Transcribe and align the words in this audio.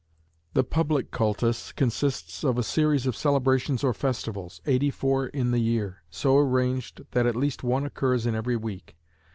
The 0.55 0.63
public 0.63 1.11
cultus 1.11 1.71
consists 1.71 2.43
of 2.43 2.57
a 2.57 2.63
series 2.63 3.05
of 3.05 3.15
celebrations 3.15 3.83
or 3.83 3.93
festivals, 3.93 4.59
eighty 4.65 4.89
four 4.89 5.27
in 5.27 5.51
the 5.51 5.59
year, 5.59 6.01
so 6.09 6.37
arranged 6.39 7.01
that 7.11 7.27
at 7.27 7.35
least 7.35 7.61
one 7.63 7.85
occurs 7.85 8.25
in 8.25 8.33
every 8.33 8.57
week. 8.57 8.95